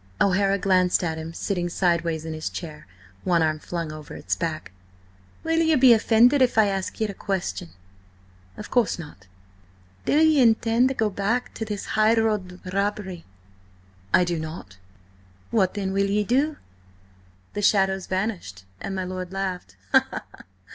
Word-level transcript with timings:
O'Hara 0.19 0.57
glanced 0.57 1.03
at 1.03 1.19
him 1.19 1.31
sitting 1.31 1.69
sideways 1.69 2.25
in 2.25 2.33
his 2.33 2.49
chair, 2.49 2.87
one 3.23 3.43
arm 3.43 3.59
flung 3.59 3.91
over 3.91 4.15
its 4.15 4.35
back. 4.35 4.71
"Will 5.43 5.59
ye 5.59 5.75
be 5.75 5.93
offended 5.93 6.41
if 6.41 6.57
I 6.57 6.65
ask 6.65 6.99
ye 6.99 7.05
a 7.05 7.13
question?" 7.13 7.69
"Of 8.57 8.71
course 8.71 8.97
not." 8.97 9.27
"Then–do 10.05 10.25
ye 10.25 10.41
intend 10.41 10.87
to 10.87 10.95
go 10.95 11.11
back 11.11 11.53
to 11.53 11.65
this 11.65 11.85
highroad 11.93 12.61
robbery?" 12.73 13.25
"I 14.11 14.23
do 14.23 14.39
not." 14.39 14.79
"What 15.51 15.75
then 15.75 15.93
will 15.93 16.09
you 16.09 16.25
do?" 16.25 16.57
The 17.53 17.61
shadows 17.61 18.07
vanished, 18.07 18.65
and 18.79 18.95
my 18.95 19.03
lord 19.03 19.31
laughed. 19.31 19.75